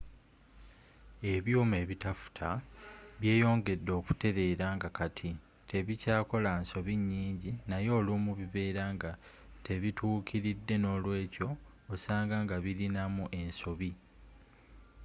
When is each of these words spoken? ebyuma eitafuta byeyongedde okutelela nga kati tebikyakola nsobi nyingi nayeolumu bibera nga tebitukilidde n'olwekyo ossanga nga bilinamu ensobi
ebyuma 1.33 1.75
eitafuta 1.83 2.49
byeyongedde 3.19 3.91
okutelela 3.99 4.67
nga 4.75 4.89
kati 4.97 5.29
tebikyakola 5.69 6.49
nsobi 6.61 6.93
nyingi 7.11 7.51
nayeolumu 7.69 8.31
bibera 8.39 8.83
nga 8.95 9.11
tebitukilidde 9.65 10.75
n'olwekyo 10.79 11.49
ossanga 11.93 12.35
nga 12.43 12.55
bilinamu 12.63 13.23
ensobi 13.41 13.91